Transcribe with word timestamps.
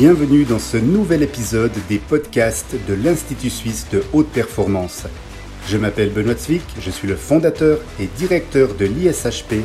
Bienvenue 0.00 0.44
dans 0.44 0.58
ce 0.58 0.78
nouvel 0.78 1.22
épisode 1.22 1.74
des 1.90 1.98
podcasts 1.98 2.74
de 2.88 2.94
l'Institut 2.94 3.50
suisse 3.50 3.86
de 3.92 4.02
haute 4.14 4.30
performance. 4.30 5.04
Je 5.68 5.76
m'appelle 5.76 6.08
Benoît 6.08 6.38
Zwick, 6.38 6.62
je 6.80 6.90
suis 6.90 7.06
le 7.06 7.16
fondateur 7.16 7.78
et 8.00 8.06
directeur 8.16 8.72
de 8.72 8.86
l'ISHP 8.86 9.56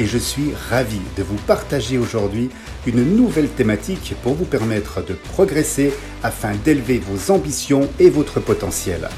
et 0.00 0.04
je 0.04 0.18
suis 0.18 0.50
ravi 0.68 0.98
de 1.16 1.22
vous 1.22 1.36
partager 1.46 1.96
aujourd'hui 1.96 2.50
une 2.88 3.04
nouvelle 3.14 3.48
thématique 3.48 4.16
pour 4.24 4.34
vous 4.34 4.46
permettre 4.46 5.00
de 5.00 5.14
progresser 5.14 5.92
afin 6.24 6.56
d'élever 6.64 6.98
vos 6.98 7.32
ambitions 7.32 7.88
et 8.00 8.10
votre 8.10 8.40
potentiel. 8.40 9.08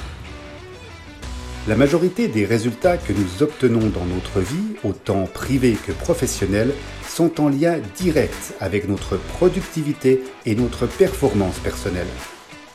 La 1.69 1.75
majorité 1.75 2.29
des 2.29 2.45
résultats 2.45 2.99
que 2.99 3.15
nous 3.15 3.43
obtenons 3.43 3.89
dans 3.89 4.05
notre 4.05 4.41
vie, 4.41 4.77
autant 4.85 5.25
privée 5.25 5.77
que 5.87 5.93
professionnelle, 5.93 6.75
sont 7.17 7.41
en 7.41 7.49
lien 7.49 7.79
direct 7.97 8.53
avec 8.61 8.87
notre 8.91 9.17
productivité 9.17 10.23
et 10.45 10.55
notre 10.55 10.87
performance 10.87 11.59
personnelle. 11.61 12.07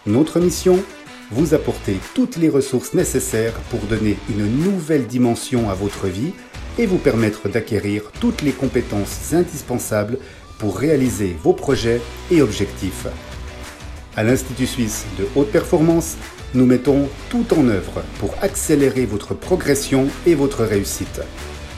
Notre 0.08 0.40
mission 0.40 0.80
Vous 1.30 1.54
apporter 1.54 1.98
toutes 2.16 2.38
les 2.38 2.50
ressources 2.50 2.95
nécessaires 2.95 3.54
pour 3.70 3.81
donner 3.81 4.17
une 4.30 4.48
nouvelle 4.48 5.05
dimension 5.05 5.70
à 5.70 5.76
votre 5.76 6.08
vie 6.08 6.34
et 6.80 6.88
vous 6.88 6.98
permettre 6.98 7.50
d'acquérir 7.50 8.12
toutes 8.20 8.41
les 8.41 8.52
compétences 8.52 9.31
indispensables 9.31 10.17
pour 10.58 10.76
réaliser 10.76 11.38
vos 11.44 11.53
projets 11.53 12.02
et 12.31 12.42
objectifs. 12.42 13.05
À 14.17 14.23
l'Institut 14.23 14.66
suisse 14.66 15.05
de 15.20 15.28
haute 15.36 15.52
performance, 15.52 16.17
nous 16.55 16.66
mettons 16.66 17.08
tout 17.30 17.45
en 17.53 17.67
œuvre 17.67 18.02
pour 18.20 18.34
accélérer 18.42 19.06
votre 19.06 19.36
progression 19.36 20.08
et 20.25 20.34
votre 20.34 20.64
réussite. 20.64 21.22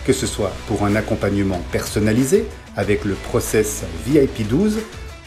Que 0.05 0.13
ce 0.13 0.27
soit 0.27 0.51
pour 0.67 0.83
un 0.83 0.95
accompagnement 0.95 1.61
personnalisé 1.71 2.45
avec 2.75 3.05
le 3.05 3.13
process 3.13 3.83
VIP 4.05 4.47
12, 4.47 4.79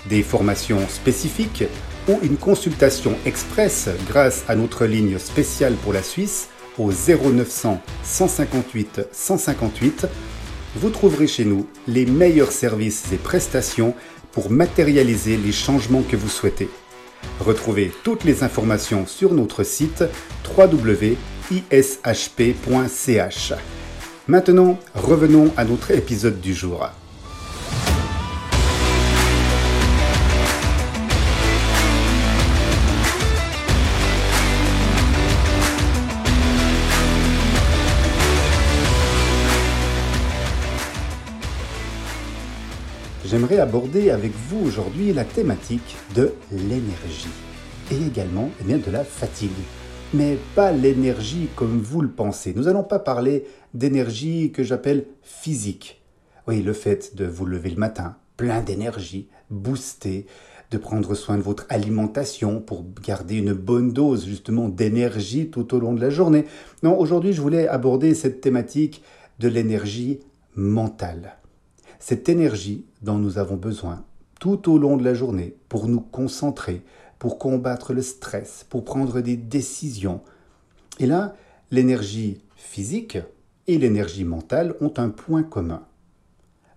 des 0.08 0.22
formations 0.22 0.86
spécifiques 0.88 1.64
ou 2.08 2.18
une 2.22 2.36
consultation 2.36 3.16
express 3.24 3.88
grâce 4.08 4.44
à 4.48 4.54
notre 4.54 4.84
ligne 4.84 5.18
spéciale 5.18 5.74
pour 5.74 5.92
la 5.92 6.02
Suisse 6.02 6.48
au 6.78 6.92
0900 6.92 7.80
158 8.04 9.00
158, 9.10 10.06
vous 10.76 10.90
trouverez 10.90 11.26
chez 11.26 11.46
nous 11.46 11.66
les 11.88 12.04
meilleurs 12.04 12.52
services 12.52 13.10
et 13.12 13.16
prestations 13.16 13.94
pour 14.32 14.50
matérialiser 14.50 15.38
les 15.38 15.52
changements 15.52 16.02
que 16.02 16.16
vous 16.16 16.28
souhaitez. 16.28 16.68
Retrouvez 17.40 17.90
toutes 18.04 18.24
les 18.24 18.42
informations 18.42 19.06
sur 19.06 19.32
notre 19.32 19.64
site 19.64 20.04
www.ishp.ch. 20.56 21.12
Maintenant, 24.28 24.76
revenons 24.94 25.52
à 25.56 25.64
notre 25.64 25.92
épisode 25.92 26.40
du 26.40 26.52
jour. 26.52 26.90
j'aimerais 43.24 43.58
aborder 43.58 44.10
avec 44.10 44.32
vous 44.48 44.66
aujourd'hui 44.66 45.12
la 45.12 45.24
thématique 45.24 45.96
de 46.14 46.32
l'énergie 46.52 47.28
et 47.90 48.06
également 48.06 48.50
eh 48.60 48.64
bien, 48.64 48.78
de 48.78 48.90
la 48.90 49.04
fatigue. 49.04 49.50
Mais 50.14 50.38
pas 50.54 50.72
l'énergie 50.72 51.48
comme 51.56 51.80
vous 51.80 52.00
le 52.00 52.10
pensez. 52.10 52.54
Nous 52.54 52.64
n'allons 52.64 52.84
pas 52.84 52.98
parler 52.98 53.44
d'énergie 53.74 54.52
que 54.52 54.62
j'appelle 54.62 55.06
physique. 55.22 56.02
Oui, 56.46 56.62
le 56.62 56.72
fait 56.72 57.16
de 57.16 57.24
vous 57.26 57.44
lever 57.44 57.70
le 57.70 57.76
matin, 57.76 58.16
plein 58.36 58.62
d'énergie, 58.62 59.28
boosté, 59.50 60.26
de 60.70 60.78
prendre 60.78 61.14
soin 61.14 61.36
de 61.36 61.42
votre 61.42 61.66
alimentation 61.68 62.60
pour 62.60 62.84
garder 63.04 63.36
une 63.36 63.52
bonne 63.52 63.92
dose 63.92 64.26
justement 64.26 64.68
d'énergie 64.68 65.50
tout 65.50 65.74
au 65.74 65.80
long 65.80 65.92
de 65.92 66.00
la 66.00 66.10
journée. 66.10 66.44
Non, 66.82 66.98
aujourd'hui 66.98 67.32
je 67.32 67.42
voulais 67.42 67.68
aborder 67.68 68.14
cette 68.14 68.40
thématique 68.40 69.02
de 69.38 69.48
l'énergie 69.48 70.20
mentale 70.54 71.36
cette 71.98 72.28
énergie 72.28 72.86
dont 73.02 73.18
nous 73.18 73.38
avons 73.38 73.56
besoin 73.56 74.04
tout 74.38 74.70
au 74.70 74.78
long 74.78 74.96
de 74.96 75.04
la 75.04 75.14
journée 75.14 75.56
pour 75.68 75.88
nous 75.88 76.00
concentrer, 76.00 76.82
pour 77.18 77.38
combattre 77.38 77.92
le 77.92 78.02
stress, 78.02 78.64
pour 78.68 78.84
prendre 78.84 79.20
des 79.20 79.36
décisions. 79.36 80.20
Et 80.98 81.06
là, 81.06 81.34
l'énergie 81.70 82.40
physique 82.54 83.18
et 83.66 83.78
l'énergie 83.78 84.24
mentale 84.24 84.74
ont 84.80 84.92
un 84.96 85.08
point 85.08 85.42
commun. 85.42 85.82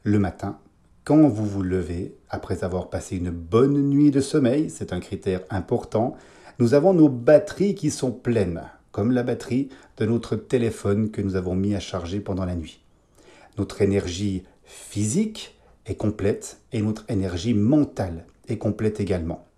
Le 0.03 0.19
matin, 0.19 0.59
quand 1.03 1.27
vous 1.27 1.45
vous 1.45 1.63
levez, 1.63 2.15
après 2.29 2.63
avoir 2.63 2.89
passé 2.89 3.17
une 3.17 3.31
bonne 3.31 3.89
nuit 3.89 4.11
de 4.11 4.21
sommeil, 4.21 4.69
c'est 4.69 4.93
un 4.93 4.99
critère 4.99 5.41
important, 5.49 6.15
nous 6.59 6.73
avons 6.73 6.93
nos 6.93 7.09
batteries 7.09 7.75
qui 7.75 7.89
sont 7.89 8.11
pleines, 8.11 8.61
comme 8.91 9.11
la 9.11 9.23
batterie 9.23 9.69
de 9.97 10.05
notre 10.05 10.35
téléphone 10.35 11.09
que 11.09 11.21
nous 11.21 11.35
avons 11.35 11.55
mis 11.55 11.75
à 11.75 11.79
charger 11.79 12.19
pendant 12.19 12.45
la 12.45 12.55
nuit. 12.55 12.81
Notre 13.57 13.81
énergie 13.81 14.43
physique 14.63 15.57
est 15.85 15.95
complète 15.95 16.59
et 16.71 16.81
notre 16.81 17.05
énergie 17.09 17.53
mentale 17.53 18.25
est 18.47 18.57
complète 18.57 18.99
également. 18.99 19.48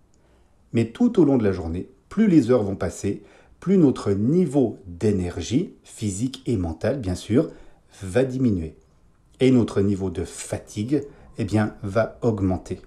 Mais 0.74 0.86
tout 0.86 1.20
au 1.20 1.26
long 1.26 1.38
de 1.38 1.44
la 1.44 1.52
journée, 1.52 1.90
plus 2.10 2.28
les 2.28 2.52
heures 2.52 2.64
vont 2.64 2.76
passer, 2.76 3.24
plus 3.60 3.78
notre 3.78 4.12
niveau 4.12 4.78
d'énergie, 4.88 5.74
physique 5.84 6.42
et 6.46 6.58
mentale 6.58 7.00
bien 7.00 7.16
sûr, 7.16 7.50
va 8.02 8.24
diminuer. 8.24 8.76
Et 9.40 9.52
notre 9.52 9.82
niveau 9.82 10.10
de 10.10 10.24
fatigue, 10.24 11.04
eh 11.38 11.48
va 11.84 12.18
augmenter. 12.22 12.82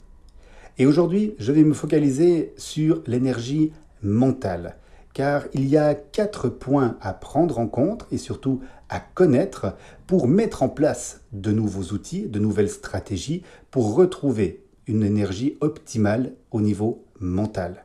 Et 0.78 0.86
aujourd'hui, 0.86 1.34
je 1.38 1.52
vais 1.52 1.64
me 1.64 1.74
focaliser 1.74 2.52
sur 2.56 3.02
l'énergie 3.06 3.72
mentale, 4.02 4.76
car 5.12 5.44
il 5.54 5.66
y 5.66 5.76
a 5.76 5.94
quatre 5.94 6.48
points 6.48 6.96
à 7.00 7.12
prendre 7.12 7.58
en 7.58 7.68
compte 7.68 8.06
et 8.10 8.18
surtout 8.18 8.60
à 8.88 9.00
connaître 9.00 9.76
pour 10.06 10.28
mettre 10.28 10.62
en 10.62 10.68
place 10.68 11.22
de 11.32 11.52
nouveaux 11.52 11.94
outils, 11.94 12.26
de 12.26 12.38
nouvelles 12.38 12.70
stratégies 12.70 13.42
pour 13.70 13.94
retrouver 13.94 14.64
une 14.86 15.02
énergie 15.02 15.56
optimale 15.60 16.34
au 16.50 16.60
niveau 16.60 17.03
mental. 17.20 17.84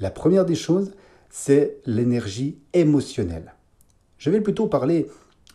La 0.00 0.10
première 0.10 0.44
des 0.44 0.54
choses, 0.54 0.92
c'est 1.30 1.78
l'énergie 1.86 2.58
émotionnelle. 2.72 3.54
Je 4.18 4.30
vais 4.30 4.40
plutôt 4.40 4.66
parler 4.66 5.08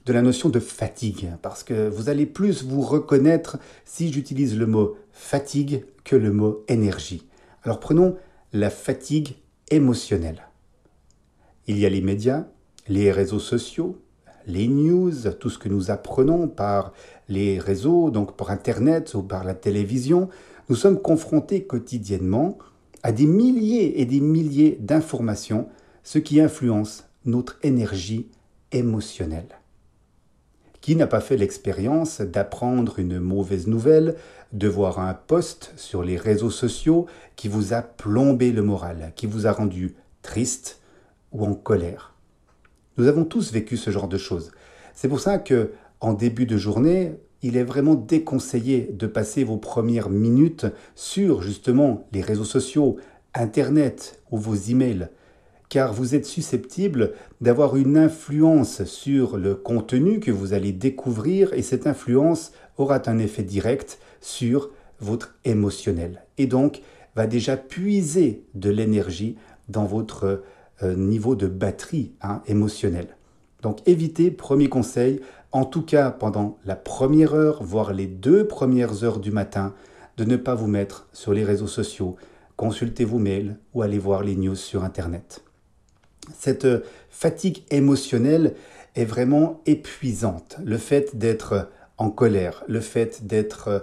de 0.06 0.14
la 0.14 0.22
notion 0.22 0.50
de 0.50 0.60
fatigue, 0.60 1.30
parce 1.42 1.64
que 1.64 1.88
vous 1.88 2.10
allez 2.10 2.26
plus 2.26 2.64
vous 2.64 2.82
reconnaître 2.82 3.58
si 3.86 4.12
j'utilise 4.12 4.58
le 4.58 4.68
mot 4.68 4.98
fatigue 5.12 5.86
que 6.04 6.16
le 6.16 6.32
mot 6.32 6.64
énergie. 6.68 7.28
Alors 7.64 7.80
prenons 7.80 8.18
la 8.52 8.70
fatigue 8.70 9.36
émotionnelle. 9.72 10.44
Il 11.68 11.80
y 11.80 11.86
a 11.86 11.90
les 11.90 12.02
médias, 12.02 12.46
les 12.90 13.12
réseaux 13.12 13.40
sociaux, 13.40 13.98
les 14.46 14.68
news, 14.68 15.14
tout 15.40 15.50
ce 15.50 15.58
que 15.58 15.70
nous 15.70 15.90
apprenons 15.90 16.50
par 16.50 16.92
les 17.30 17.60
réseaux, 17.60 18.12
donc 18.12 18.36
par 18.36 18.52
Internet 18.52 19.14
ou 19.14 19.24
par 19.24 19.46
la 19.46 19.54
télévision, 19.54 20.28
nous 20.70 20.76
sommes 20.76 21.02
confrontés 21.02 21.64
quotidiennement 21.64 22.58
à 23.04 23.12
des 23.12 23.26
milliers 23.26 24.00
et 24.00 24.06
des 24.06 24.22
milliers 24.22 24.78
d'informations, 24.80 25.68
ce 26.04 26.20
qui 26.20 26.40
influence 26.40 27.06
notre 27.26 27.58
énergie 27.64 28.30
émotionnelle. 28.72 29.60
Qui 30.82 30.96
n'a 30.96 31.08
pas 31.08 31.22
fait 31.22 31.38
l'expérience 31.38 32.22
d'apprendre 32.22 33.00
une 33.00 33.20
mauvaise 33.20 33.68
nouvelle, 33.68 34.16
de 34.52 34.68
voir 34.68 35.00
un 35.00 35.14
post 35.14 35.74
sur 35.78 36.04
les 36.04 36.18
réseaux 36.18 36.50
sociaux 36.50 37.08
qui 37.36 37.48
vous 37.48 37.74
a 37.74 37.82
plombé 37.82 38.52
le 38.52 38.62
moral, 38.62 39.14
qui 39.16 39.26
vous 39.26 39.48
a 39.48 39.52
rendu 39.52 39.96
triste 40.22 40.82
ou 41.32 41.46
en 41.46 41.54
colère? 41.54 42.14
Nous 42.98 43.08
avons 43.08 43.26
tous 43.26 43.52
vécu 43.52 43.78
ce 43.78 43.92
genre 43.92 44.08
de 44.08 44.18
choses. 44.18 44.52
C'est 44.94 45.08
pour 45.08 45.20
ça 45.20 45.40
que, 45.40 45.72
en 46.00 46.14
début 46.14 46.46
de 46.46 46.58
journée, 46.58 47.14
il 47.44 47.58
est 47.58 47.64
vraiment 47.64 47.96
déconseillé 47.96 48.90
de 48.92 49.06
passer 49.06 49.44
vos 49.44 49.58
premières 49.58 50.10
minutes 50.10 50.66
sur 50.96 51.42
justement 51.42 52.08
les 52.14 52.22
réseaux 52.22 52.46
sociaux, 52.46 52.98
Internet 53.36 54.22
ou 54.32 54.38
vos 54.38 54.56
emails, 54.56 55.10
car 55.70 55.94
vous 55.94 56.16
êtes 56.16 56.26
susceptible 56.26 57.14
d'avoir 57.42 57.76
une 57.76 57.98
influence 57.98 58.84
sur 58.86 59.38
le 59.38 59.56
contenu 59.56 60.20
que 60.20 60.32
vous 60.32 60.54
allez 60.54 60.72
découvrir 60.72 61.54
et 61.54 61.62
cette 61.62 61.88
influence 61.88 62.54
aura 62.78 63.02
un 63.08 63.20
effet 63.20 63.44
direct 63.44 64.00
sur 64.22 64.70
votre 65.00 65.36
émotionnel 65.44 66.24
et 66.38 66.48
donc 66.48 66.82
va 67.16 67.28
déjà 67.28 67.58
puiser 67.58 68.46
de 68.54 68.70
l'énergie 68.70 69.36
dans 69.68 69.86
votre 69.86 70.44
euh, 70.82 70.96
niveau 70.96 71.36
de 71.36 71.48
batterie 71.48 72.14
hein, 72.22 72.42
émotionnelle. 72.48 73.16
Donc 73.64 73.80
évitez, 73.88 74.30
premier 74.30 74.70
conseil, 74.70 75.22
en 75.54 75.66
tout 75.66 75.82
cas 75.82 76.12
pendant 76.12 76.60
la 76.66 76.76
première 76.76 77.34
heure, 77.34 77.64
voire 77.64 77.94
les 77.94 78.08
deux 78.08 78.46
premières 78.46 79.04
heures 79.04 79.20
du 79.20 79.32
matin, 79.32 79.74
de 80.18 80.26
ne 80.26 80.36
pas 80.36 80.54
vous 80.54 80.68
mettre 80.68 81.08
sur 81.14 81.34
les 81.34 81.46
réseaux 81.46 81.68
sociaux, 81.68 82.18
consultez 82.58 83.06
vos 83.06 83.18
mails 83.18 83.58
ou 83.74 83.82
allez 83.82 83.98
voir 83.98 84.22
les 84.22 84.36
news 84.36 84.56
sur 84.56 84.84
Internet. 84.84 85.44
Cette 86.38 86.66
euh, 86.66 86.82
fatigue 87.10 87.64
émotionnelle 87.72 88.56
est 88.96 89.06
vraiment 89.06 89.62
épuisante. 89.66 90.58
Le 90.64 90.78
fait 90.78 91.18
d'être 91.18 91.70
en 91.98 92.10
colère, 92.12 92.64
le 92.68 92.80
fait 92.80 93.26
d'être 93.26 93.68
euh, 93.70 93.80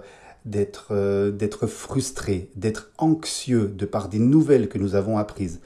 euh, 0.90 1.30
d'être 1.30 1.66
frustré, 1.66 2.50
d'être 2.54 2.92
anxieux 2.98 3.68
de 3.68 3.86
par 3.86 4.08
des 4.08 4.18
nouvelles 4.18 4.68
que 4.68 4.78
nous 4.78 4.94
avons 4.94 5.18
apprises. 5.18 5.60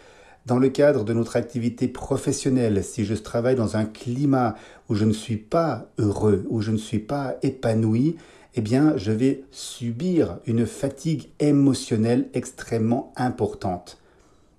Dans 0.47 0.59
le 0.59 0.69
cadre 0.69 1.05
de 1.05 1.15
notre 1.15 1.37
activité 1.37 1.89
professionnelle, 1.89 2.85
si 2.85 3.07
je 3.07 3.15
travaille 3.15 3.55
dans 3.55 3.79
un 3.79 3.87
climat 3.87 4.57
où 4.91 4.95
je 4.95 5.07
ne 5.07 5.13
suis 5.15 5.39
pas 5.39 5.87
heureux, 5.97 6.45
où 6.51 6.61
je 6.61 6.71
ne 6.71 6.77
suis 6.77 6.99
pas 6.99 7.37
épanoui, 7.43 8.17
eh 8.55 8.61
bien, 8.61 8.95
je 8.99 9.11
vais 9.11 9.45
subir 9.51 10.39
une 10.47 10.67
fatigue 10.67 11.31
émotionnelle 11.41 12.29
extrêmement 12.35 13.15
importante. 13.17 13.99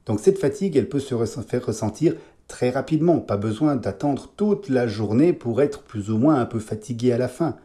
Donc 0.08 0.20
cette 0.20 0.40
fatigue, 0.40 0.76
elle 0.76 0.90
peut 0.90 1.00
se 1.00 1.16
faire 1.44 1.66
ressentir 1.66 2.16
très 2.48 2.72
rapidement, 2.72 3.20
pas 3.20 3.38
besoin 3.38 3.76
d'attendre 3.76 4.32
toute 4.36 4.70
la 4.70 4.88
journée 4.88 5.34
pour 5.34 5.62
être 5.62 5.84
plus 5.84 6.10
ou 6.10 6.18
moins 6.18 6.40
un 6.40 6.46
peu 6.46 6.60
fatigué 6.60 7.12
à 7.12 7.20
la 7.20 7.28
fin. 7.28 7.58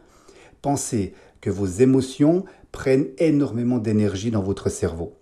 Pensez 0.61 1.13
que 1.41 1.49
vos 1.49 1.65
émotions 1.65 2.45
prennent 2.71 3.07
énormément 3.17 3.79
d'énergie 3.79 4.29
dans 4.29 4.43
votre 4.43 4.69
cerveau. 4.69 5.15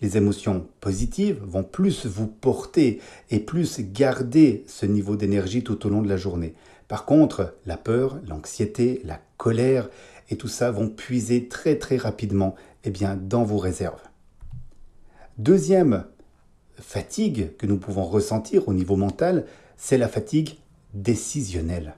Les 0.00 0.16
émotions 0.16 0.66
positives 0.80 1.40
vont 1.42 1.62
plus 1.62 2.06
vous 2.06 2.26
porter 2.26 3.00
et 3.30 3.38
plus 3.38 3.80
garder 3.80 4.64
ce 4.66 4.86
niveau 4.86 5.16
d'énergie 5.16 5.62
tout 5.62 5.86
au 5.86 5.90
long 5.90 6.00
de 6.00 6.08
la 6.08 6.16
journée. 6.16 6.54
Par 6.88 7.04
contre, 7.04 7.54
la 7.66 7.76
peur, 7.76 8.18
l'anxiété, 8.26 9.02
la 9.04 9.20
colère 9.36 9.90
et 10.30 10.36
tout 10.36 10.48
ça 10.48 10.70
vont 10.70 10.88
puiser 10.88 11.48
très 11.48 11.76
très 11.76 11.96
rapidement 11.96 12.54
eh 12.84 12.90
bien, 12.90 13.16
dans 13.16 13.44
vos 13.44 13.58
réserves. 13.58 14.02
Deuxième 15.38 16.04
fatigue 16.78 17.56
que 17.56 17.66
nous 17.66 17.76
pouvons 17.76 18.04
ressentir 18.04 18.68
au 18.68 18.72
niveau 18.72 18.96
mental, 18.96 19.44
c'est 19.76 19.98
la 19.98 20.08
fatigue 20.08 20.56
décisionnelle. 20.94 21.94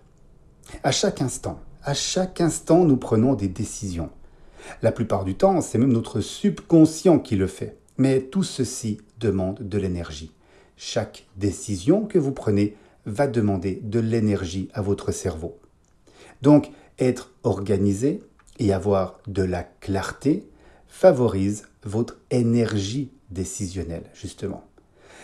À 0.83 0.91
chaque 0.91 1.23
instant, 1.23 1.61
à 1.85 1.95
chaque 1.95 2.41
instant, 2.41 2.85
nous 2.85 2.97
prenons 2.97 3.35
des 3.35 3.49
décisions. 3.49 4.11
La 4.83 4.93
plupart 4.93 5.25
du 5.25 5.35
temps, 5.35 5.61
c'est 5.61 5.79
même 5.79 5.93
notre 5.93 6.21
subconscient 6.21 7.19
qui 7.19 7.37
le 7.37 7.47
fait. 7.47 7.77
Mais 8.03 8.23
tout 8.23 8.43
ceci 8.43 8.99
demande 9.21 9.61
de 9.61 9.79
l'énergie. 9.79 10.33
Chaque 10.77 11.25
décision 11.37 12.05
que 12.05 12.19
vous 12.19 12.33
prenez 12.33 12.75
va 13.07 13.29
demander 13.29 13.79
de 13.81 14.01
l'énergie 14.01 14.69
à 14.75 14.83
votre 14.83 15.13
cerveau. 15.13 15.57
Donc, 16.43 16.73
être 16.99 17.31
organisé 17.45 18.21
et 18.59 18.73
avoir 18.73 19.21
de 19.29 19.45
la 19.45 19.63
clarté 19.63 20.45
favorise 20.89 21.69
votre 21.85 22.19
énergie 22.33 23.13
décisionnelle, 23.31 24.11
justement. 24.15 24.65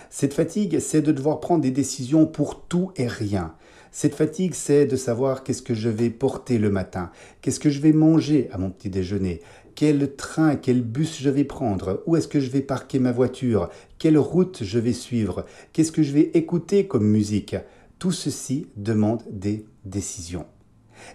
Cette 0.08 0.34
fatigue, 0.34 0.78
c'est 0.78 1.02
de 1.02 1.10
devoir 1.10 1.40
prendre 1.40 1.62
des 1.62 1.72
décisions 1.72 2.26
pour 2.26 2.62
tout 2.62 2.92
et 2.94 3.08
rien. 3.08 3.56
Cette 3.90 4.14
fatigue, 4.14 4.54
c'est 4.54 4.86
de 4.86 4.94
savoir 4.94 5.42
qu'est-ce 5.42 5.62
que 5.62 5.74
je 5.74 5.88
vais 5.88 6.10
porter 6.10 6.58
le 6.58 6.70
matin, 6.70 7.10
qu'est-ce 7.42 7.58
que 7.58 7.70
je 7.70 7.80
vais 7.80 7.92
manger 7.92 8.48
à 8.52 8.58
mon 8.58 8.70
petit 8.70 8.88
déjeuner, 8.88 9.40
quel 9.78 10.16
train, 10.16 10.56
quel 10.56 10.82
bus 10.82 11.20
je 11.20 11.30
vais 11.30 11.44
prendre, 11.44 12.02
où 12.04 12.16
est-ce 12.16 12.26
que 12.26 12.40
je 12.40 12.50
vais 12.50 12.62
parquer 12.62 12.98
ma 12.98 13.12
voiture, 13.12 13.70
quelle 13.98 14.18
route 14.18 14.64
je 14.64 14.80
vais 14.80 14.92
suivre, 14.92 15.46
qu'est-ce 15.72 15.92
que 15.92 16.02
je 16.02 16.10
vais 16.10 16.32
écouter 16.34 16.88
comme 16.88 17.06
musique? 17.06 17.54
Tout 18.00 18.10
ceci 18.10 18.66
demande 18.74 19.22
des 19.30 19.66
décisions. 19.84 20.46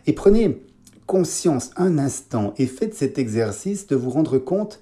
Et 0.07 0.13
prenez 0.13 0.61
conscience 1.07 1.71
un 1.75 1.97
instant 1.97 2.53
et 2.57 2.65
faites 2.65 2.95
cet 2.95 3.19
exercice 3.19 3.85
de 3.87 3.97
vous 3.97 4.11
rendre 4.11 4.37
compte 4.37 4.81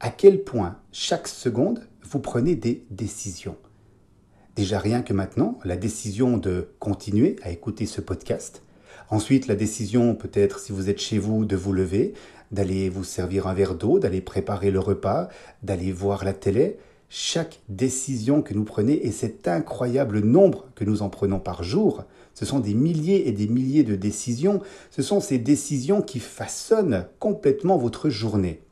à 0.00 0.10
quel 0.10 0.44
point 0.44 0.76
chaque 0.92 1.26
seconde 1.26 1.88
vous 2.02 2.20
prenez 2.20 2.54
des 2.54 2.84
décisions. 2.90 3.56
Déjà 4.56 4.78
rien 4.78 5.00
que 5.00 5.14
maintenant, 5.14 5.58
la 5.64 5.78
décision 5.78 6.36
de 6.36 6.68
continuer 6.78 7.36
à 7.42 7.50
écouter 7.50 7.86
ce 7.86 8.02
podcast. 8.02 8.62
Ensuite, 9.08 9.46
la 9.46 9.56
décision 9.56 10.14
peut-être 10.14 10.58
si 10.58 10.72
vous 10.72 10.90
êtes 10.90 11.00
chez 11.00 11.18
vous 11.18 11.44
de 11.44 11.56
vous 11.56 11.72
lever, 11.72 12.14
d'aller 12.52 12.88
vous 12.88 13.04
servir 13.04 13.46
un 13.46 13.54
verre 13.54 13.74
d'eau, 13.74 13.98
d'aller 13.98 14.20
préparer 14.20 14.70
le 14.70 14.78
repas, 14.78 15.28
d'aller 15.62 15.90
voir 15.90 16.24
la 16.24 16.34
télé. 16.34 16.76
Chaque 17.08 17.60
décision 17.68 18.42
que 18.42 18.54
nous 18.54 18.64
prenez 18.64 19.06
et 19.06 19.10
cet 19.10 19.48
incroyable 19.48 20.20
nombre 20.20 20.66
que 20.74 20.84
nous 20.84 21.02
en 21.02 21.10
prenons 21.10 21.40
par 21.40 21.62
jour, 21.62 22.04
ce 22.34 22.46
sont 22.46 22.60
des 22.60 22.74
milliers 22.74 23.28
et 23.28 23.32
des 23.32 23.48
milliers 23.48 23.84
de 23.84 23.96
décisions, 23.96 24.60
ce 24.90 25.02
sont 25.02 25.20
ces 25.20 25.38
décisions 25.38 26.00
qui 26.00 26.20
façonnent 26.20 27.06
complètement 27.18 27.76
votre 27.76 28.08
journée. 28.08 28.62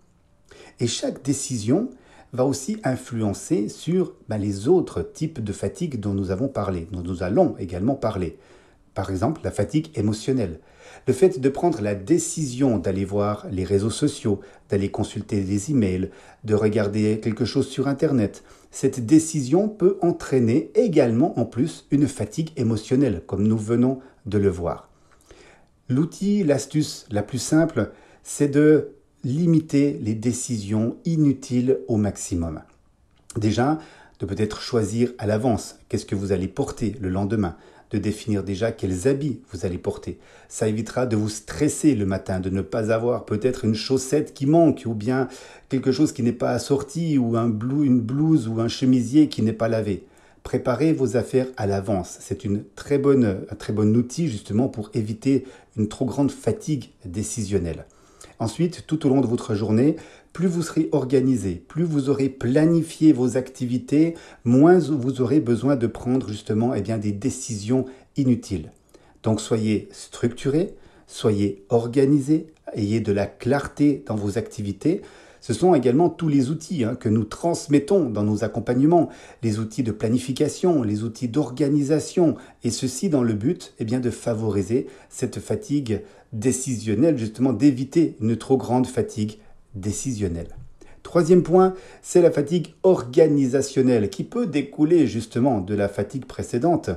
Et 0.78 0.86
chaque 0.86 1.22
décision 1.22 1.90
va 2.32 2.46
aussi 2.46 2.78
influencer 2.84 3.68
sur 3.68 4.14
bah, 4.28 4.38
les 4.38 4.68
autres 4.68 5.02
types 5.02 5.42
de 5.42 5.52
fatigue 5.52 6.00
dont 6.00 6.14
nous 6.14 6.30
avons 6.30 6.48
parlé, 6.48 6.86
dont 6.92 7.02
nous 7.02 7.22
allons 7.22 7.54
également 7.58 7.94
parler. 7.94 8.38
Par 8.94 9.10
exemple, 9.10 9.40
la 9.44 9.50
fatigue 9.50 9.90
émotionnelle. 9.94 10.60
Le 11.06 11.12
fait 11.12 11.40
de 11.40 11.48
prendre 11.48 11.80
la 11.80 11.94
décision 11.94 12.78
d'aller 12.78 13.04
voir 13.04 13.46
les 13.50 13.64
réseaux 13.64 13.90
sociaux, 13.90 14.40
d'aller 14.68 14.90
consulter 14.90 15.40
des 15.40 15.70
emails, 15.70 16.10
de 16.44 16.54
regarder 16.54 17.20
quelque 17.20 17.44
chose 17.44 17.68
sur 17.68 17.88
Internet, 17.88 18.44
cette 18.70 19.04
décision 19.04 19.68
peut 19.68 19.98
entraîner 20.00 20.70
également 20.74 21.38
en 21.38 21.44
plus 21.44 21.86
une 21.90 22.06
fatigue 22.06 22.52
émotionnelle, 22.56 23.22
comme 23.26 23.46
nous 23.46 23.58
venons 23.58 23.98
de 24.26 24.38
le 24.38 24.48
voir. 24.48 24.88
L'outil, 25.88 26.44
l'astuce 26.44 27.06
la 27.10 27.22
plus 27.22 27.38
simple, 27.38 27.90
c'est 28.22 28.48
de 28.48 28.90
limiter 29.24 29.98
les 30.00 30.14
décisions 30.14 30.96
inutiles 31.04 31.80
au 31.88 31.96
maximum. 31.96 32.60
Déjà, 33.36 33.78
de 34.20 34.26
peut-être 34.26 34.60
choisir 34.60 35.12
à 35.18 35.26
l'avance 35.26 35.76
qu'est-ce 35.88 36.06
que 36.06 36.14
vous 36.14 36.32
allez 36.32 36.48
porter 36.48 36.94
le 37.00 37.08
lendemain, 37.08 37.56
de 37.90 37.98
définir 37.98 38.42
déjà 38.42 38.72
quels 38.72 39.08
habits 39.08 39.40
vous 39.52 39.66
allez 39.66 39.78
porter. 39.78 40.18
Ça 40.48 40.68
évitera 40.68 41.06
de 41.06 41.16
vous 41.16 41.28
stresser 41.28 41.94
le 41.94 42.06
matin, 42.06 42.40
de 42.40 42.50
ne 42.50 42.62
pas 42.62 42.92
avoir 42.92 43.24
peut-être 43.24 43.64
une 43.64 43.74
chaussette 43.74 44.32
qui 44.32 44.46
manque 44.46 44.82
ou 44.86 44.94
bien 44.94 45.28
quelque 45.68 45.92
chose 45.92 46.12
qui 46.12 46.22
n'est 46.22 46.32
pas 46.32 46.52
assorti 46.52 47.18
ou 47.18 47.36
un 47.36 47.50
une 47.50 48.00
blouse 48.00 48.48
ou 48.48 48.60
un 48.60 48.68
chemisier 48.68 49.28
qui 49.28 49.42
n'est 49.42 49.52
pas 49.52 49.68
lavé. 49.68 50.04
Préparez 50.42 50.92
vos 50.92 51.16
affaires 51.16 51.48
à 51.56 51.66
l'avance. 51.66 52.16
C'est 52.20 52.46
un 52.46 52.60
très 52.76 52.98
bon 52.98 53.96
outil 53.96 54.28
justement 54.28 54.68
pour 54.68 54.90
éviter 54.94 55.44
une 55.76 55.88
trop 55.88 56.06
grande 56.06 56.30
fatigue 56.30 56.90
décisionnelle. 57.04 57.84
Ensuite, 58.38 58.84
tout 58.86 59.04
au 59.06 59.10
long 59.10 59.20
de 59.20 59.26
votre 59.26 59.54
journée, 59.54 59.96
plus 60.32 60.46
vous 60.46 60.62
serez 60.62 60.88
organisé, 60.92 61.62
plus 61.66 61.84
vous 61.84 62.08
aurez 62.08 62.28
planifié 62.28 63.12
vos 63.12 63.36
activités, 63.36 64.14
moins 64.44 64.78
vous 64.78 65.20
aurez 65.20 65.40
besoin 65.40 65.76
de 65.76 65.86
prendre 65.86 66.28
justement 66.28 66.74
eh 66.74 66.82
bien, 66.82 66.98
des 66.98 67.12
décisions 67.12 67.86
inutiles. 68.16 68.70
Donc 69.22 69.40
soyez 69.40 69.88
structuré, 69.92 70.74
soyez 71.06 71.64
organisé, 71.68 72.46
ayez 72.74 73.00
de 73.00 73.12
la 73.12 73.26
clarté 73.26 74.02
dans 74.06 74.14
vos 74.14 74.38
activités. 74.38 75.02
Ce 75.40 75.54
sont 75.54 75.74
également 75.74 76.10
tous 76.10 76.28
les 76.28 76.50
outils 76.50 76.84
hein, 76.84 76.94
que 76.94 77.08
nous 77.08 77.24
transmettons 77.24 78.10
dans 78.10 78.22
nos 78.22 78.44
accompagnements, 78.44 79.08
les 79.42 79.58
outils 79.58 79.82
de 79.82 79.90
planification, 79.90 80.82
les 80.82 81.02
outils 81.02 81.28
d'organisation, 81.28 82.36
et 82.62 82.70
ceci 82.70 83.08
dans 83.08 83.22
le 83.22 83.32
but 83.32 83.72
eh 83.78 83.84
bien, 83.84 84.00
de 84.00 84.10
favoriser 84.10 84.86
cette 85.08 85.40
fatigue 85.40 86.02
décisionnelle, 86.32 87.18
justement 87.18 87.54
d'éviter 87.54 88.16
une 88.20 88.36
trop 88.36 88.58
grande 88.58 88.86
fatigue 88.86 89.38
décisionnelle. 89.74 90.56
Troisième 91.02 91.42
point, 91.42 91.74
c'est 92.02 92.22
la 92.22 92.30
fatigue 92.30 92.74
organisationnelle 92.82 94.10
qui 94.10 94.24
peut 94.24 94.46
découler 94.46 95.06
justement 95.06 95.60
de 95.60 95.74
la 95.74 95.88
fatigue 95.88 96.26
précédente. 96.26 96.90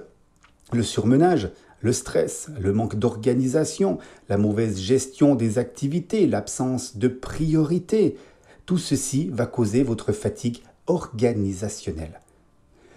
Le 0.71 0.83
surmenage, 0.83 1.49
le 1.81 1.93
stress, 1.93 2.49
le 2.59 2.73
manque 2.73 2.95
d'organisation, 2.95 3.97
la 4.29 4.37
mauvaise 4.37 4.79
gestion 4.79 5.35
des 5.35 5.57
activités, 5.57 6.27
l'absence 6.27 6.97
de 6.97 7.07
priorité, 7.07 8.17
tout 8.65 8.77
ceci 8.77 9.29
va 9.31 9.45
causer 9.45 9.83
votre 9.83 10.11
fatigue 10.11 10.59
organisationnelle. 10.87 12.21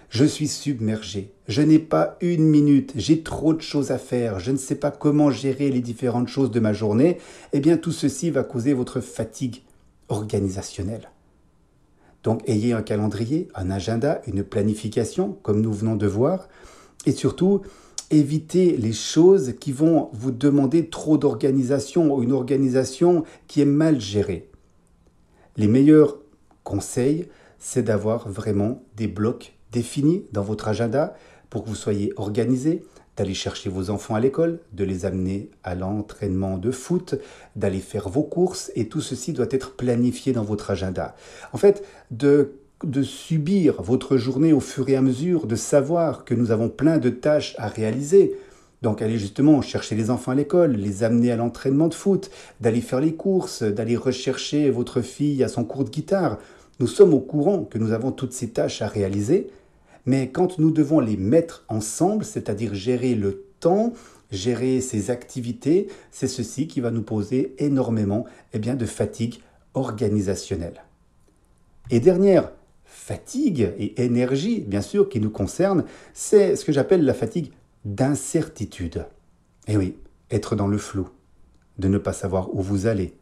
Je 0.09 0.25
suis 0.25 0.49
submergé. 0.49 1.33
Je 1.49 1.63
n'ai 1.63 1.81
pas 1.81 2.17
une 2.21 2.45
minute. 2.45 2.93
J'ai 2.95 3.23
trop 3.23 3.55
de 3.55 3.61
choses 3.61 3.91
à 3.91 3.99
faire. 3.99 4.39
Je 4.39 4.53
ne 4.53 4.57
sais 4.57 4.77
pas 4.77 4.93
comment 4.93 5.31
gérer 5.31 5.71
les 5.71 5.81
différentes 5.81 6.29
choses 6.29 6.53
de 6.53 6.61
ma 6.61 6.73
journée. 6.73 7.19
Eh 7.53 7.59
bien, 7.59 7.77
tout 7.77 7.93
ceci 7.93 8.31
va 8.31 8.45
causer 8.45 8.73
votre 8.73 9.01
fatigue 9.01 9.63
organisationnelle. 10.09 11.11
Donc, 12.23 12.43
ayez 12.49 12.73
un 12.73 12.83
calendrier, 12.83 13.49
un 13.55 13.71
agenda, 13.71 14.21
une 14.27 14.43
planification, 14.43 15.39
comme 15.43 15.61
nous 15.61 15.73
venons 15.73 15.97
de 15.97 16.07
voir. 16.07 16.49
Et 17.07 17.13
surtout, 17.13 17.63
évitez 18.11 18.77
les 18.77 18.93
choses 18.93 19.55
qui 19.61 19.73
vont 19.73 20.11
vous 20.13 20.33
demander 20.33 20.89
trop 20.89 21.19
d'organisation 21.19 22.15
ou 22.15 22.23
une 22.23 22.33
organisation 22.33 23.25
qui 23.47 23.61
est 23.61 23.67
mal 23.67 24.01
gérée. 24.01 24.51
Les 25.57 25.69
meilleurs 25.69 26.19
conseils, 26.65 27.29
c'est 27.59 27.85
d'avoir 27.85 28.29
vraiment 28.29 28.83
des 28.97 29.07
blocs 29.07 29.55
défini 29.73 30.25
dans 30.33 30.43
votre 30.43 30.69
agenda 30.69 31.15
pour 31.49 31.65
que 31.65 31.69
vous 31.69 31.75
soyez 31.75 32.13
organisé, 32.17 32.83
d'aller 33.17 33.35
chercher 33.35 33.71
vos 33.71 33.91
enfants 33.91 34.15
à 34.15 34.21
l'école, 34.21 34.61
de 34.73 34.85
les 34.85 35.07
amener 35.07 35.51
à 35.65 35.75
l'entraînement 35.75 36.59
de 36.59 36.71
foot, 36.71 37.15
d'aller 37.55 37.81
faire 37.81 38.09
vos 38.09 38.23
courses, 38.23 38.71
et 38.75 38.89
tout 38.89 39.01
ceci 39.01 39.33
doit 39.33 39.47
être 39.51 39.77
planifié 39.77 40.33
dans 40.33 40.45
votre 40.45 40.71
agenda. 40.71 41.15
En 41.53 41.59
fait, 41.59 41.85
de, 42.11 42.53
de 42.85 43.03
subir 43.03 43.83
votre 43.83 44.17
journée 44.17 44.53
au 44.53 44.61
fur 44.61 44.89
et 44.89 44.97
à 44.97 45.03
mesure, 45.03 45.47
de 45.47 45.57
savoir 45.57 46.25
que 46.25 46.35
nous 46.35 46.51
avons 46.51 46.69
plein 46.69 46.99
de 46.99 47.11
tâches 47.11 47.55
à 47.59 47.69
réaliser, 47.69 48.37
Donc 48.83 49.03
aller 49.03 49.19
justement 49.19 49.63
chercher 49.63 49.95
les 49.95 50.11
enfants 50.11 50.33
à 50.33 50.35
l'école, 50.35 50.73
les 50.73 51.03
amener 51.03 51.33
à 51.33 51.37
l'entraînement 51.37 51.89
de 51.89 51.95
foot, 51.95 52.31
d'aller 52.61 52.81
faire 52.81 53.01
les 53.01 53.15
courses, 53.15 53.63
d'aller 53.63 53.97
rechercher 53.97 54.71
votre 54.71 55.01
fille 55.01 55.43
à 55.43 55.49
son 55.49 55.65
cours 55.65 55.85
de 55.85 55.91
guitare. 55.91 56.39
Nous 56.79 56.87
sommes 56.87 57.15
au 57.15 57.21
courant 57.21 57.65
que 57.65 57.79
nous 57.79 57.93
avons 57.93 58.13
toutes 58.13 58.33
ces 58.33 58.51
tâches 58.51 58.83
à 58.83 58.87
réaliser, 58.87 59.51
mais 60.07 60.31
quand 60.31 60.59
nous 60.59 60.71
devons 60.71 61.01
les 61.01 61.17
mettre 61.17 61.65
ensemble, 61.69 62.25
c'est-à-dire 62.25 62.75
gérer 62.75 63.15
le 63.15 63.45
temps, 63.61 63.93
gérer 64.31 64.81
ces 64.81 65.11
activités, 65.11 65.89
c'est 66.11 66.29
ceci 66.29 66.69
qui 66.69 66.81
va 66.81 66.91
nous 66.91 67.03
poser 67.03 67.55
énormément 67.59 68.25
eh 68.53 68.59
bien, 68.59 68.75
de 68.75 68.87
fatigue 68.87 69.43
organisationnelle. 69.75 70.85
Et 71.91 72.01
dernière 72.01 72.51
fatigue 72.85 73.73
et 73.79 74.05
énergie, 74.05 74.61
bien 74.61 74.81
sûr, 74.81 75.09
qui 75.09 75.21
nous 75.21 75.31
concerne, 75.31 75.85
c'est 76.15 76.57
ce 76.57 76.65
que 76.65 76.73
j'appelle 76.73 77.05
la 77.05 77.15
fatigue 77.15 77.53
d'incertitude. 77.85 79.07
Eh 79.69 79.77
oui, 79.77 79.97
être 80.31 80.57
dans 80.57 80.67
le 80.67 80.79
flou, 80.79 81.09
de 81.79 81.89
ne 81.89 81.99
pas 81.99 82.13
savoir 82.13 82.55
où 82.55 82.63
vous 82.63 82.87
allez, 82.87 83.15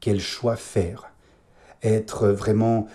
quel 0.00 0.20
choix 0.20 0.56
faire, 0.56 1.12
être 1.82 2.28
vraiment 2.28 2.86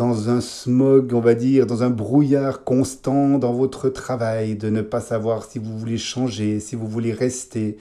dans 0.00 0.30
un 0.30 0.40
smog, 0.40 1.12
on 1.12 1.20
va 1.20 1.34
dire, 1.34 1.66
dans 1.66 1.82
un 1.82 1.90
brouillard 1.90 2.64
constant 2.64 3.36
dans 3.36 3.52
votre 3.52 3.90
travail, 3.90 4.56
de 4.56 4.70
ne 4.70 4.80
pas 4.80 5.02
savoir 5.02 5.44
si 5.44 5.58
vous 5.58 5.78
voulez 5.78 5.98
changer, 5.98 6.58
si 6.58 6.74
vous 6.74 6.88
voulez 6.88 7.12
rester, 7.12 7.76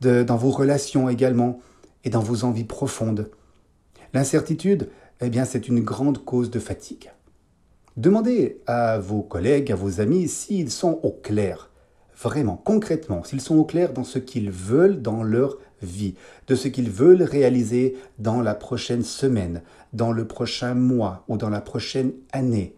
dans 0.00 0.38
vos 0.38 0.48
relations 0.48 1.10
également, 1.10 1.60
et 2.04 2.08
dans 2.08 2.22
vos 2.22 2.44
envies 2.44 2.64
profondes. 2.64 3.28
L'incertitude, 4.14 4.88
eh 5.20 5.28
bien, 5.28 5.44
c'est 5.44 5.68
une 5.68 5.80
grande 5.80 6.24
cause 6.24 6.50
de 6.50 6.58
fatigue. 6.58 7.10
Demandez 7.98 8.62
à 8.66 8.98
vos 8.98 9.20
collègues, 9.20 9.70
à 9.70 9.76
vos 9.76 10.00
amis, 10.00 10.26
s'ils 10.26 10.70
sont 10.70 11.00
au 11.02 11.10
clair, 11.10 11.68
vraiment, 12.16 12.56
concrètement, 12.56 13.24
s'ils 13.24 13.42
sont 13.42 13.56
au 13.56 13.64
clair 13.64 13.92
dans 13.92 14.04
ce 14.04 14.18
qu'ils 14.18 14.50
veulent 14.50 15.02
dans 15.02 15.22
leur 15.22 15.58
de 15.82 16.54
ce 16.54 16.68
qu'ils 16.68 16.90
veulent 16.90 17.22
réaliser 17.22 17.96
dans 18.18 18.42
la 18.42 18.54
prochaine 18.54 19.02
semaine, 19.02 19.62
dans 19.92 20.12
le 20.12 20.26
prochain 20.26 20.74
mois 20.74 21.24
ou 21.28 21.36
dans 21.36 21.50
la 21.50 21.60
prochaine 21.60 22.12
année. 22.32 22.74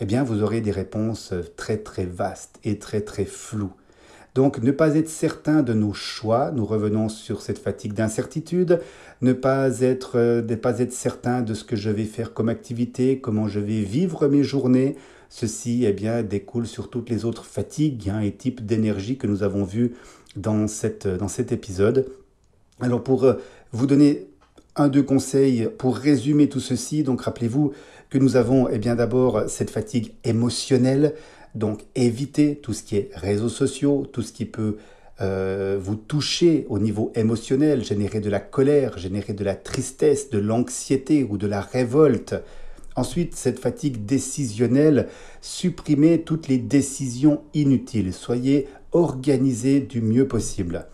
Eh 0.00 0.06
bien, 0.06 0.22
vous 0.22 0.42
aurez 0.42 0.60
des 0.60 0.70
réponses 0.70 1.34
très 1.56 1.76
très 1.76 2.06
vastes 2.06 2.58
et 2.64 2.78
très 2.78 3.02
très 3.02 3.26
floues. 3.26 3.72
Donc 4.34 4.62
ne 4.62 4.70
pas 4.70 4.94
être 4.94 5.08
certain 5.08 5.62
de 5.62 5.74
nos 5.74 5.92
choix, 5.92 6.52
nous 6.52 6.64
revenons 6.64 7.08
sur 7.08 7.42
cette 7.42 7.58
fatigue 7.58 7.94
d'incertitude, 7.94 8.80
ne 9.22 9.32
pas 9.32 9.80
être, 9.80 10.12
euh, 10.16 10.40
ne 10.42 10.54
pas 10.54 10.78
être 10.78 10.92
certain 10.92 11.42
de 11.42 11.52
ce 11.52 11.64
que 11.64 11.74
je 11.74 11.90
vais 11.90 12.04
faire 12.04 12.32
comme 12.32 12.48
activité, 12.48 13.18
comment 13.20 13.48
je 13.48 13.58
vais 13.58 13.82
vivre 13.82 14.28
mes 14.28 14.44
journées. 14.44 14.96
Ceci 15.30 15.84
eh 15.84 15.92
bien, 15.92 16.22
découle 16.22 16.66
sur 16.66 16.90
toutes 16.90 17.10
les 17.10 17.24
autres 17.24 17.44
fatigues 17.44 18.08
hein, 18.08 18.20
et 18.20 18.32
types 18.32 18.64
d'énergie 18.64 19.16
que 19.16 19.26
nous 19.26 19.42
avons 19.42 19.64
vus 19.64 19.94
dans, 20.36 20.68
cette, 20.68 21.08
dans 21.08 21.28
cet 21.28 21.50
épisode. 21.50 22.06
Alors 22.80 23.02
pour 23.02 23.24
euh, 23.24 23.34
vous 23.72 23.86
donner 23.86 24.26
un, 24.76 24.88
deux 24.88 25.02
conseils 25.02 25.68
pour 25.78 25.96
résumer 25.96 26.48
tout 26.48 26.60
ceci, 26.60 27.02
donc 27.02 27.22
rappelez-vous 27.22 27.72
que 28.08 28.18
nous 28.18 28.36
avons 28.36 28.68
eh 28.68 28.78
bien 28.78 28.94
d'abord 28.94 29.44
cette 29.48 29.70
fatigue 29.70 30.12
émotionnelle, 30.24 31.14
donc 31.54 31.82
évitez 31.94 32.56
tout 32.56 32.72
ce 32.72 32.82
qui 32.82 32.96
est 32.96 33.10
réseaux 33.14 33.50
sociaux, 33.50 34.06
tout 34.10 34.22
ce 34.22 34.32
qui 34.32 34.46
peut 34.46 34.78
euh, 35.20 35.78
vous 35.78 35.96
toucher 35.96 36.66
au 36.70 36.78
niveau 36.78 37.12
émotionnel, 37.14 37.84
générer 37.84 38.20
de 38.20 38.30
la 38.30 38.40
colère, 38.40 38.96
générer 38.96 39.34
de 39.34 39.44
la 39.44 39.54
tristesse, 39.54 40.30
de 40.30 40.38
l'anxiété 40.38 41.24
ou 41.28 41.36
de 41.36 41.46
la 41.46 41.60
révolte. 41.60 42.34
Ensuite, 42.96 43.36
cette 43.36 43.58
fatigue 43.58 44.06
décisionnelle, 44.06 45.08
supprimez 45.42 46.22
toutes 46.22 46.48
les 46.48 46.58
décisions 46.58 47.42
inutiles, 47.52 48.14
soyez 48.14 48.68
organisé 48.92 49.80
du 49.80 50.00
mieux 50.00 50.26
possible. 50.26 50.86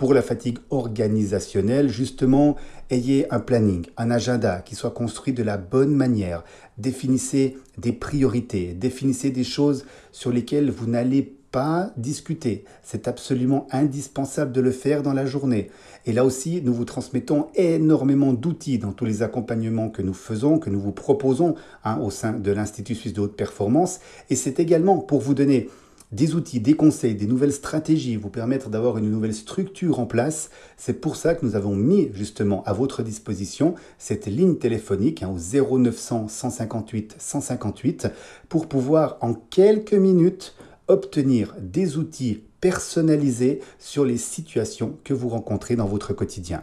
Pour 0.00 0.14
la 0.14 0.22
fatigue 0.22 0.56
organisationnelle, 0.70 1.90
justement, 1.90 2.56
ayez 2.88 3.30
un 3.30 3.38
planning, 3.38 3.84
un 3.98 4.10
agenda 4.10 4.62
qui 4.64 4.74
soit 4.74 4.92
construit 4.92 5.34
de 5.34 5.42
la 5.42 5.58
bonne 5.58 5.94
manière. 5.94 6.42
Définissez 6.78 7.58
des 7.76 7.92
priorités, 7.92 8.72
définissez 8.72 9.30
des 9.30 9.44
choses 9.44 9.84
sur 10.10 10.32
lesquelles 10.32 10.70
vous 10.70 10.86
n'allez 10.86 11.20
pas 11.52 11.90
discuter. 11.98 12.64
C'est 12.82 13.08
absolument 13.08 13.66
indispensable 13.72 14.52
de 14.52 14.62
le 14.62 14.70
faire 14.70 15.02
dans 15.02 15.12
la 15.12 15.26
journée. 15.26 15.70
Et 16.06 16.14
là 16.14 16.24
aussi, 16.24 16.62
nous 16.64 16.72
vous 16.72 16.86
transmettons 16.86 17.48
énormément 17.54 18.32
d'outils 18.32 18.78
dans 18.78 18.92
tous 18.92 19.04
les 19.04 19.22
accompagnements 19.22 19.90
que 19.90 20.00
nous 20.00 20.14
faisons, 20.14 20.58
que 20.58 20.70
nous 20.70 20.80
vous 20.80 20.92
proposons 20.92 21.56
hein, 21.84 21.98
au 21.98 22.10
sein 22.10 22.32
de 22.32 22.52
l'Institut 22.52 22.94
suisse 22.94 23.12
de 23.12 23.20
haute 23.20 23.36
performance. 23.36 24.00
Et 24.30 24.34
c'est 24.34 24.60
également 24.60 24.96
pour 24.96 25.20
vous 25.20 25.34
donner 25.34 25.68
des 26.12 26.34
outils, 26.34 26.60
des 26.60 26.74
conseils, 26.74 27.14
des 27.14 27.26
nouvelles 27.26 27.52
stratégies, 27.52 28.16
vous 28.16 28.30
permettre 28.30 28.68
d'avoir 28.68 28.98
une 28.98 29.10
nouvelle 29.10 29.34
structure 29.34 30.00
en 30.00 30.06
place. 30.06 30.50
C'est 30.76 31.00
pour 31.00 31.16
ça 31.16 31.34
que 31.34 31.46
nous 31.46 31.54
avons 31.54 31.76
mis 31.76 32.10
justement 32.14 32.64
à 32.64 32.72
votre 32.72 33.02
disposition 33.02 33.74
cette 33.98 34.26
ligne 34.26 34.56
téléphonique 34.56 35.22
hein, 35.22 35.32
au 35.32 35.38
0900 35.80 36.28
158 36.28 37.16
158 37.18 38.08
pour 38.48 38.68
pouvoir 38.68 39.18
en 39.20 39.34
quelques 39.34 39.94
minutes 39.94 40.54
obtenir 40.88 41.54
des 41.60 41.96
outils 41.96 42.42
personnalisés 42.60 43.60
sur 43.78 44.04
les 44.04 44.18
situations 44.18 44.98
que 45.04 45.14
vous 45.14 45.28
rencontrez 45.28 45.76
dans 45.76 45.86
votre 45.86 46.12
quotidien. 46.12 46.62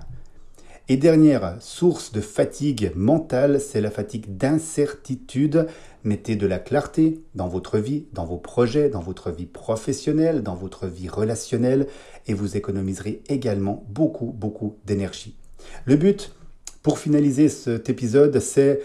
Et 0.89 0.95
dernière 0.95 1.57
source 1.59 2.13
de 2.13 2.21
fatigue 2.21 2.93
mentale, 2.95 3.59
c'est 3.59 3.81
la 3.81 3.91
fatigue 3.91 4.37
d'incertitude. 4.37 5.67
Mettez 6.07 6.37
de 6.37 6.47
la 6.47 6.57
clarté 6.57 7.19
dans 7.35 7.49
votre 7.49 7.79
vie, 7.79 8.05
dans 8.13 8.23
vos 8.23 8.37
projets, 8.37 8.87
dans 8.87 9.01
votre 9.01 9.29
vie 9.29 9.45
professionnelle, 9.45 10.41
dans 10.41 10.55
votre 10.55 10.87
vie 10.87 11.09
relationnelle, 11.09 11.87
et 12.27 12.33
vous 12.33 12.55
économiserez 12.55 13.23
également 13.27 13.83
beaucoup, 13.89 14.27
beaucoup 14.27 14.77
d'énergie. 14.85 15.35
Le 15.83 15.97
but, 15.97 16.33
pour 16.81 16.97
finaliser 16.97 17.49
cet 17.49 17.89
épisode, 17.89 18.39
c'est 18.39 18.79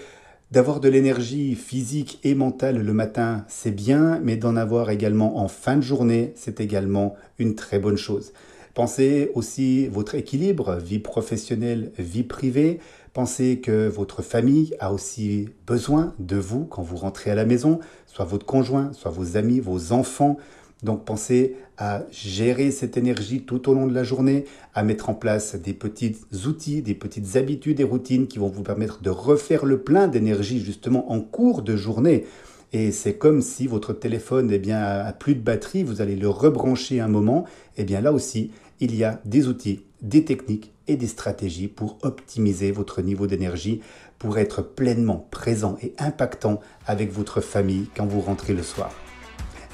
d'avoir 0.50 0.80
de 0.80 0.88
l'énergie 0.88 1.54
physique 1.54 2.18
et 2.24 2.34
mentale 2.34 2.82
le 2.82 2.92
matin, 2.92 3.44
c'est 3.46 3.70
bien, 3.70 4.18
mais 4.24 4.36
d'en 4.36 4.56
avoir 4.56 4.90
également 4.90 5.38
en 5.38 5.46
fin 5.46 5.76
de 5.76 5.82
journée, 5.82 6.32
c'est 6.34 6.58
également 6.58 7.14
une 7.38 7.54
très 7.54 7.78
bonne 7.78 7.96
chose. 7.96 8.32
Pensez 8.74 9.30
aussi 9.34 9.86
votre 9.86 10.16
équilibre, 10.16 10.76
vie 10.76 10.98
professionnelle, 10.98 11.92
vie 11.98 12.24
privée. 12.24 12.80
Pensez 13.12 13.60
que 13.60 13.88
votre 13.88 14.22
famille 14.22 14.74
a 14.80 14.90
aussi 14.90 15.50
besoin 15.66 16.14
de 16.18 16.36
vous 16.36 16.64
quand 16.64 16.80
vous 16.80 16.96
rentrez 16.96 17.30
à 17.30 17.34
la 17.34 17.44
maison, 17.44 17.78
soit 18.06 18.24
votre 18.24 18.46
conjoint, 18.46 18.90
soit 18.94 19.10
vos 19.10 19.36
amis, 19.36 19.60
vos 19.60 19.92
enfants. 19.92 20.38
Donc 20.82 21.04
pensez 21.04 21.56
à 21.76 22.04
gérer 22.10 22.70
cette 22.70 22.96
énergie 22.96 23.42
tout 23.42 23.68
au 23.68 23.74
long 23.74 23.86
de 23.86 23.92
la 23.92 24.02
journée, 24.02 24.46
à 24.74 24.82
mettre 24.82 25.10
en 25.10 25.14
place 25.14 25.56
des 25.56 25.74
petits 25.74 26.16
outils, 26.46 26.80
des 26.80 26.94
petites 26.94 27.36
habitudes 27.36 27.80
et 27.80 27.84
routines 27.84 28.28
qui 28.28 28.38
vont 28.38 28.48
vous 28.48 28.62
permettre 28.62 29.02
de 29.02 29.10
refaire 29.10 29.66
le 29.66 29.82
plein 29.82 30.08
d'énergie 30.08 30.60
justement 30.60 31.12
en 31.12 31.20
cours 31.20 31.60
de 31.60 31.76
journée. 31.76 32.24
Et 32.72 32.92
c'est 32.92 33.18
comme 33.18 33.42
si 33.42 33.66
votre 33.66 33.92
téléphone 33.92 34.50
eh 34.50 34.58
bien, 34.58 34.80
a 34.82 35.12
plus 35.12 35.34
de 35.34 35.40
batterie, 35.40 35.84
vous 35.84 36.00
allez 36.00 36.16
le 36.16 36.30
rebrancher 36.30 37.00
un 37.00 37.08
moment. 37.08 37.44
Et 37.76 37.82
eh 37.82 37.84
bien 37.84 38.00
là 38.00 38.10
aussi, 38.10 38.52
il 38.80 38.96
y 38.96 39.04
a 39.04 39.20
des 39.26 39.48
outils, 39.48 39.82
des 40.02 40.24
techniques 40.24 40.72
et 40.88 40.96
des 40.96 41.06
stratégies 41.06 41.68
pour 41.68 41.98
optimiser 42.02 42.72
votre 42.72 43.00
niveau 43.00 43.26
d'énergie, 43.26 43.80
pour 44.18 44.38
être 44.38 44.62
pleinement 44.62 45.26
présent 45.30 45.76
et 45.80 45.94
impactant 45.98 46.60
avec 46.86 47.10
votre 47.12 47.40
famille 47.40 47.88
quand 47.96 48.06
vous 48.06 48.20
rentrez 48.20 48.52
le 48.52 48.62
soir. 48.62 48.92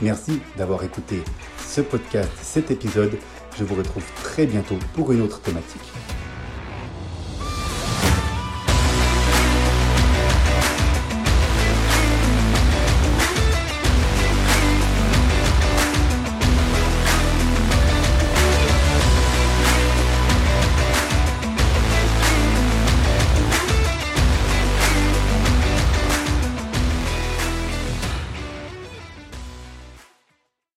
Merci 0.01 0.41
d'avoir 0.57 0.85
écouté 0.85 1.17
ce 1.67 1.81
podcast, 1.81 2.31
cet 2.41 2.71
épisode. 2.71 3.17
Je 3.59 3.65
vous 3.65 3.75
retrouve 3.75 4.05
très 4.23 4.47
bientôt 4.47 4.79
pour 4.95 5.13
une 5.13 5.23
autre 5.23 5.41
thématique. 5.41 5.93